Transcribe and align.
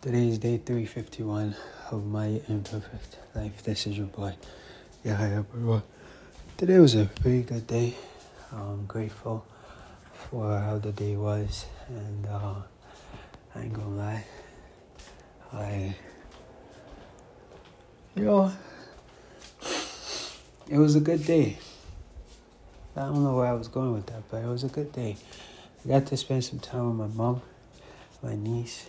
Today 0.00 0.28
is 0.28 0.38
day 0.38 0.56
351 0.56 1.54
of 1.90 2.06
my 2.06 2.40
imperfect 2.48 3.18
life. 3.34 3.62
This 3.62 3.86
is 3.86 3.98
your 3.98 4.06
boy, 4.06 4.34
Yahya 5.04 5.44
Barua. 5.44 5.82
Today 6.56 6.78
was 6.78 6.94
a 6.94 7.04
pretty 7.04 7.42
good 7.42 7.66
day. 7.66 7.94
I'm 8.50 8.86
grateful 8.86 9.44
for 10.14 10.58
how 10.58 10.78
the 10.78 10.92
day 10.92 11.16
was, 11.16 11.66
and 11.86 12.24
uh, 12.24 12.54
I 13.54 13.60
ain't 13.60 13.74
gonna 13.74 13.90
lie. 13.90 14.24
I, 15.52 15.94
you 18.14 18.24
know, 18.24 18.52
it 20.66 20.78
was 20.78 20.96
a 20.96 21.00
good 21.00 21.26
day. 21.26 21.58
I 22.96 23.00
don't 23.00 23.22
know 23.22 23.36
where 23.36 23.48
I 23.48 23.52
was 23.52 23.68
going 23.68 23.92
with 23.92 24.06
that, 24.06 24.22
but 24.30 24.42
it 24.42 24.48
was 24.48 24.64
a 24.64 24.68
good 24.68 24.92
day. 24.92 25.18
I 25.84 25.88
got 25.88 26.06
to 26.06 26.16
spend 26.16 26.42
some 26.42 26.58
time 26.58 26.88
with 26.98 27.10
my 27.10 27.14
mom, 27.14 27.42
my 28.22 28.34
niece 28.34 28.88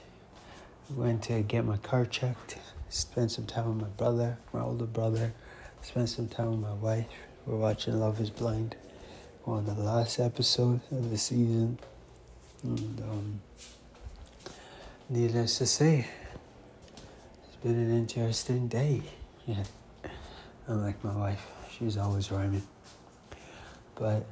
went 0.95 1.23
to 1.23 1.41
get 1.41 1.65
my 1.65 1.77
car 1.77 2.05
checked, 2.05 2.57
spent 2.89 3.31
some 3.31 3.45
time 3.45 3.67
with 3.69 3.81
my 3.81 3.93
brother, 3.95 4.37
my 4.53 4.61
older 4.61 4.85
brother, 4.85 5.33
spent 5.81 6.09
some 6.09 6.27
time 6.27 6.51
with 6.51 6.59
my 6.59 6.73
wife. 6.73 7.07
We're 7.45 7.57
watching 7.57 7.99
Love 7.99 8.19
is 8.19 8.29
Blind, 8.29 8.75
one 9.43 9.59
of 9.59 9.65
the 9.65 9.81
last 9.81 10.19
episodes 10.19 10.83
of 10.91 11.09
the 11.09 11.17
season. 11.17 11.79
And 12.63 13.01
um, 13.01 13.41
needless 15.09 15.57
to 15.59 15.65
say, 15.65 16.07
it's 17.45 17.55
been 17.57 17.75
an 17.75 17.97
interesting 17.97 18.67
day. 18.67 19.01
Yeah. 19.45 19.63
Unlike 20.67 21.03
my 21.03 21.15
wife, 21.15 21.45
she's 21.71 21.97
always 21.97 22.31
rhyming. 22.31 22.63
But 23.95 24.25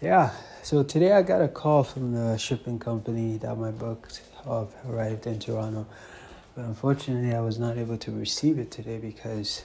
yeah, 0.00 0.32
so 0.62 0.82
today 0.82 1.12
I 1.12 1.22
got 1.22 1.42
a 1.42 1.48
call 1.48 1.84
from 1.84 2.12
the 2.12 2.36
shipping 2.36 2.78
company 2.78 3.36
that 3.38 3.56
my 3.56 3.70
books 3.70 4.20
have 4.44 4.74
arrived 4.88 5.26
in 5.26 5.38
Toronto. 5.38 5.86
But 6.54 6.66
unfortunately, 6.66 7.34
I 7.34 7.40
was 7.40 7.58
not 7.58 7.78
able 7.78 7.96
to 7.98 8.10
receive 8.10 8.58
it 8.58 8.70
today 8.70 8.98
because 8.98 9.64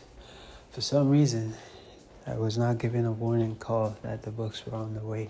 for 0.72 0.82
some 0.82 1.10
reason 1.10 1.54
I 2.26 2.36
was 2.36 2.58
not 2.58 2.78
given 2.78 3.06
a 3.06 3.12
warning 3.12 3.56
call 3.56 3.96
that 4.02 4.24
the 4.24 4.32
books 4.32 4.66
were 4.66 4.78
on 4.78 4.94
the 4.94 5.02
way 5.02 5.30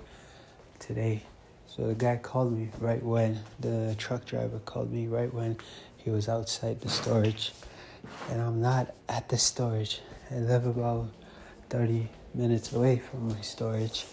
today. 0.80 1.24
So 1.68 1.88
the 1.88 1.96
guy 1.96 2.18
called 2.18 2.58
me 2.58 2.70
right 2.80 3.04
when 3.04 3.40
the 3.60 3.96
truck 3.98 4.26
driver 4.26 4.60
called 4.60 4.92
me 4.92 5.08
right 5.08 5.34
when 5.34 5.58
he 5.98 6.10
was 6.10 6.30
outside 6.30 6.82
the 6.82 6.90
storage. 6.90 7.52
And 8.30 8.42
I'm 8.42 8.62
not 8.62 8.96
at 9.10 9.30
the 9.30 9.38
storage. 9.38 10.02
I 10.32 10.36
live 10.36 10.66
about 10.66 11.10
30 11.70 12.08
minutes 12.34 12.72
away 12.74 13.00
from 13.00 13.30
my 13.30 13.42
storage, 13.42 14.06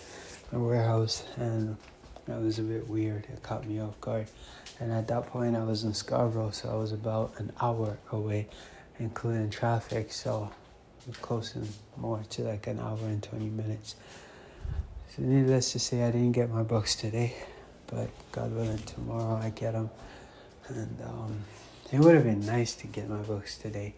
my 0.50 0.59
warehouse, 0.59 1.25
and 1.37 1.77
that 2.27 2.41
was 2.41 2.58
a 2.58 2.62
bit 2.62 2.89
weird. 2.89 3.27
It 3.33 3.42
caught 3.42 3.67
me 3.67 3.80
off 3.80 4.00
guard. 4.00 4.27
And 4.80 4.92
at 4.92 5.08
that 5.08 5.27
point, 5.27 5.56
I 5.56 5.62
was 5.62 5.84
in 5.84 5.94
Scarborough, 5.94 6.50
so 6.50 6.70
I 6.70 6.75
was 6.75 6.92
about 6.92 7.34
an 7.39 7.53
hour 7.61 7.98
away, 8.11 8.48
including 8.98 9.50
traffic. 9.50 10.12
So 10.12 10.50
close 11.20 11.55
and 11.55 11.69
more 11.97 12.22
to 12.31 12.42
like 12.42 12.66
an 12.66 12.81
hour 12.81 12.98
and 13.03 13.22
20 13.22 13.47
minutes. 13.50 13.97
So, 15.14 15.22
needless 15.22 15.72
to 15.72 15.78
say, 15.78 16.03
I 16.03 16.11
didn't 16.11 16.33
get 16.33 16.50
my 16.50 16.62
books 16.62 16.97
today, 16.97 17.34
but 17.86 18.08
God 18.33 18.53
willing, 18.53 18.78
tomorrow 18.78 19.36
I 19.36 19.50
get 19.50 19.72
them. 19.72 19.91
And 20.69 20.98
um, 21.05 21.44
it 21.92 22.00
would 22.00 22.14
have 22.14 22.25
been 22.25 22.44
nice 22.44 22.75
to 22.77 22.86
get 22.86 23.09
my 23.09 23.19
books 23.19 23.59
today. 23.59 23.94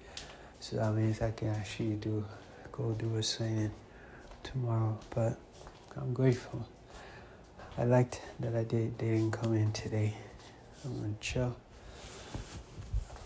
So 0.60 0.76
that 0.76 0.92
means 0.94 1.22
I 1.22 1.30
can 1.30 1.48
actually 1.48 1.94
do 1.94 2.24
go 2.72 2.92
do 2.92 3.16
a 3.16 3.22
signing 3.22 3.70
tomorrow. 4.42 4.98
But 5.14 5.38
I'm 5.96 6.12
grateful. 6.12 6.66
I 7.78 7.84
liked 7.84 8.22
that 8.40 8.54
I 8.54 8.64
did. 8.64 8.98
They 8.98 9.08
didn't 9.08 9.32
come 9.32 9.54
in 9.54 9.70
today. 9.72 10.14
I'm 10.84 10.96
gonna 10.96 11.14
chill. 11.20 11.54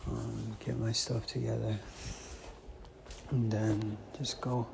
Um, 0.08 0.56
get 0.64 0.76
my 0.76 0.90
stuff 0.90 1.24
together, 1.26 1.78
and 3.30 3.50
then 3.50 3.96
just 4.18 4.40
go. 4.40 4.66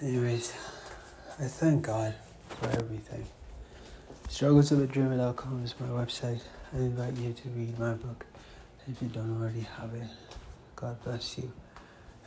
Anyways, 0.00 0.54
I 1.38 1.44
thank 1.44 1.82
God 1.82 2.14
for 2.48 2.66
everything. 2.70 3.26
Strugglesofadreamer.com 4.28 5.62
is 5.62 5.74
my 5.78 5.88
website. 5.88 6.40
I 6.72 6.78
invite 6.78 7.16
you 7.18 7.34
to 7.34 7.48
read 7.50 7.78
my 7.78 7.92
book 7.92 8.24
if 8.88 9.02
you 9.02 9.08
don't 9.08 9.38
already 9.38 9.66
have 9.78 9.94
it. 9.94 10.08
God 10.76 11.02
bless 11.04 11.36
you, 11.36 11.52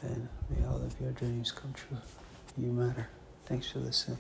and 0.03 0.27
may 0.49 0.63
all 0.67 0.75
of 0.75 0.93
your 1.01 1.11
dreams 1.11 1.51
come 1.51 1.73
true. 1.73 1.97
You 2.55 2.71
matter. 2.71 3.07
Thanks 3.47 3.71
for 3.71 3.79
listening. 3.79 4.19